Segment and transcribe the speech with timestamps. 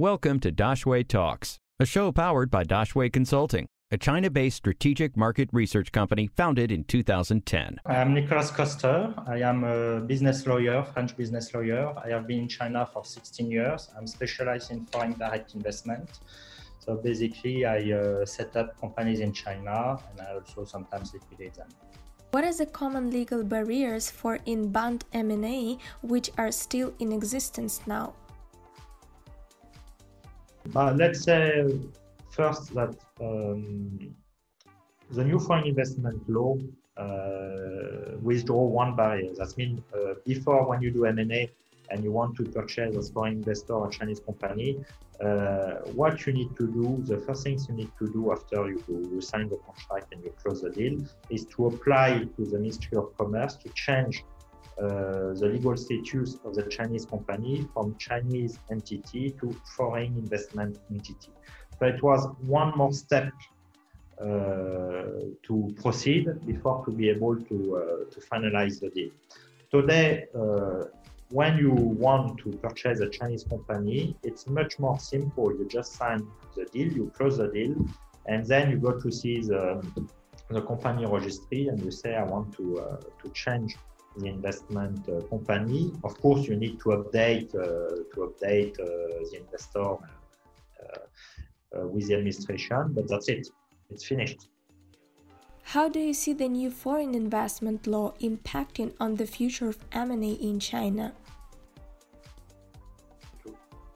[0.00, 5.50] Welcome to Daxue Talks, a show powered by Daxue Consulting, a China based strategic market
[5.52, 7.80] research company founded in 2010.
[7.84, 9.12] I am Nicolas Coster.
[9.26, 11.92] I am a business lawyer, French business lawyer.
[11.98, 13.90] I have been in China for 16 years.
[13.98, 16.20] I'm specialized in foreign direct investment.
[16.78, 21.70] So basically, I uh, set up companies in China and I also sometimes liquidate them.
[22.30, 28.14] What are the common legal barriers for inbound M&A which are still in existence now?
[30.76, 31.64] Uh, let's say
[32.30, 34.14] first that um,
[35.10, 36.56] the new foreign investment law
[36.96, 39.32] uh, withdraw one barrier.
[39.36, 41.50] That means uh, before when you do M&A
[41.90, 44.84] and you want to purchase a foreign investor or Chinese company,
[45.20, 48.82] uh, what you need to do, the first things you need to do after you,
[48.88, 50.98] you sign the contract and you close the deal
[51.30, 54.24] is to apply to the Ministry of Commerce to change
[54.80, 61.32] uh, the legal status of the Chinese company from Chinese entity to foreign investment entity.
[61.78, 63.32] So it was one more step
[64.20, 64.24] uh,
[65.42, 69.10] to proceed before to be able to, uh, to finalize the deal.
[69.70, 70.84] Today, uh,
[71.30, 75.52] when you want to purchase a Chinese company, it's much more simple.
[75.52, 76.26] You just sign
[76.56, 77.74] the deal, you close the deal,
[78.26, 79.84] and then you go to see the,
[80.50, 83.76] the company registry and you say, I want to, uh, to change
[84.16, 85.92] the investment uh, company.
[86.04, 88.84] Of course, you need to update uh, to update uh,
[89.30, 89.96] the investor
[91.74, 93.46] with the administration, but that's it.
[93.90, 94.48] It's finished.
[95.74, 100.32] How do you see the new foreign investment law impacting on the future of M&A
[100.32, 101.12] in China?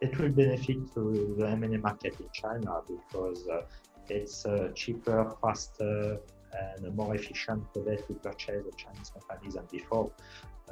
[0.00, 3.62] It will benefit the M&A market in China because uh,
[4.08, 6.20] it's uh, cheaper, faster,
[6.52, 10.10] and more efficient way to purchase the Chinese companies than before.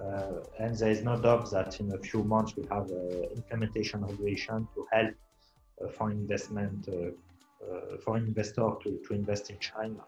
[0.01, 4.05] Uh, and there is no doubt that in a few months we have uh, implementation
[4.05, 5.15] regulation to help
[5.83, 10.01] uh, foreign investment, uh, uh, foreign investor to, to invest in China.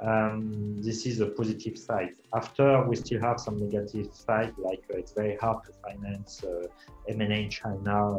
[0.00, 2.14] Um, this is a positive side.
[2.34, 6.44] After, we still have some negative side, like uh, it's very hard to finance
[7.08, 8.18] M&A in China,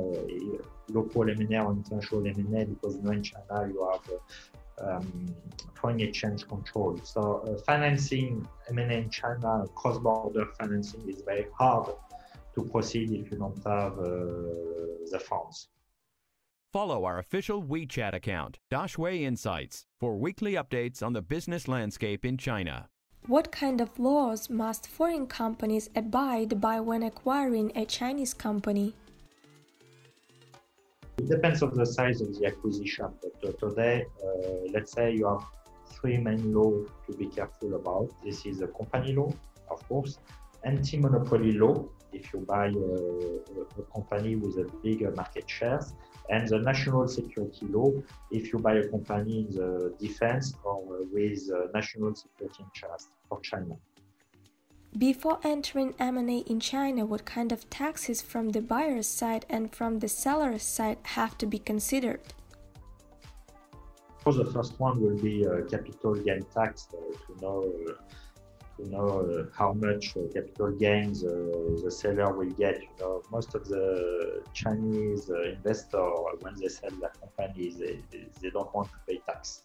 [0.89, 4.19] local M&A or international M&A, because in China you have
[4.79, 5.35] um,
[5.75, 6.99] foreign exchange control.
[7.03, 11.89] So uh, financing M&A in China, cross-border financing is very hard
[12.55, 14.05] to proceed if you don't have uh,
[15.11, 15.69] the funds.
[16.73, 22.37] Follow our official WeChat account, Daxue Insights, for weekly updates on the business landscape in
[22.37, 22.89] China.
[23.25, 28.95] What kind of laws must foreign companies abide by when acquiring a Chinese company?
[31.27, 35.27] It depends on the size of the acquisition, but uh, today, uh, let's say you
[35.27, 35.43] have
[35.99, 38.07] three main laws to be careful about.
[38.23, 39.33] This is the company law,
[39.69, 40.19] of course,
[40.63, 41.83] anti-monopoly law,
[42.13, 45.93] if you buy a, a company with a bigger market shares,
[46.29, 47.91] and the national security law,
[48.31, 51.41] if you buy a company in the defense or with
[51.73, 53.75] national security interest for China.
[54.97, 59.99] Before entering M&A in China, what kind of taxes from the buyer's side and from
[59.99, 62.21] the seller's side have to be considered?
[64.17, 67.93] Of course, the first one will be uh, capital gain tax uh, to know uh,
[68.77, 71.29] to know uh, how much uh, capital gains uh,
[71.83, 72.81] the seller will get.
[72.81, 76.05] You know, most of the Chinese investor
[76.39, 77.99] when they sell their companies, they,
[78.41, 79.63] they don't want to pay tax.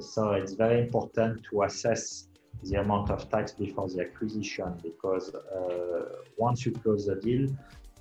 [0.00, 2.28] so it's very important to assess
[2.64, 6.04] the amount of tax before the acquisition because uh,
[6.36, 7.48] once you close the deal,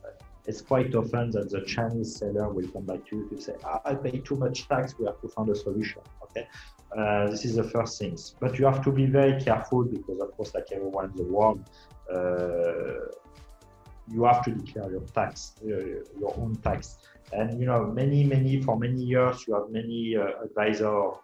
[0.04, 0.10] uh,
[0.46, 3.54] it's quite often that the Chinese seller will come back to you to say,
[3.86, 6.02] I pay too much tax, we have to find a solution.
[6.24, 6.48] Okay,
[6.98, 8.18] uh, this is the first thing.
[8.40, 11.62] But you have to be very careful because, of course, like everyone in the world,
[12.12, 13.12] uh,
[14.08, 15.68] you have to declare your tax, uh,
[16.20, 16.98] your own tax.
[17.34, 21.16] And you know, many, many for many years, you have many uh, advisors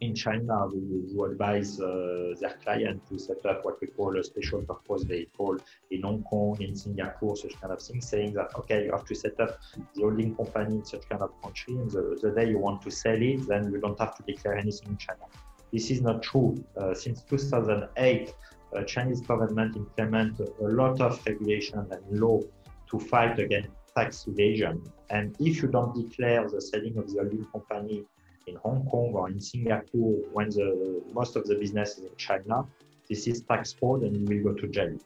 [0.00, 4.22] in China who, who advise uh, their client to set up what we call a
[4.22, 5.56] special purpose vehicle
[5.90, 9.14] in Hong Kong, in Singapore, such kind of thing, saying that, okay, you have to
[9.14, 9.58] set up
[9.94, 12.90] the holding company in such kind of country, and the, the day you want to
[12.90, 15.24] sell it, then you don't have to declare anything in China.
[15.72, 16.62] This is not true.
[16.76, 18.34] Uh, since 2008,
[18.76, 22.40] uh, Chinese government implement a lot of regulation and law
[22.90, 24.82] to fight against tax evasion.
[25.10, 28.04] And if you don't declare the selling of the holding company
[28.46, 32.64] in Hong Kong or in Singapore when the most of the business is in China,
[33.08, 34.96] this is tax fraud and will go to jail.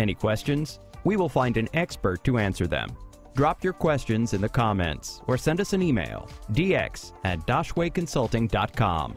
[0.00, 0.80] Any questions?
[1.04, 2.96] We will find an expert to answer them.
[3.34, 9.16] Drop your questions in the comments or send us an email, dx at daxueconsulting.com.